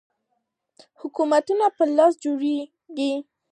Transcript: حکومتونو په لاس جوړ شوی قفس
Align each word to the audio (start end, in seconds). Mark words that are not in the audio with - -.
حکومتونو 1.01 1.65
په 1.77 1.83
لاس 1.97 2.13
جوړ 2.23 2.37
شوی 2.41 2.57
قفس 2.95 3.21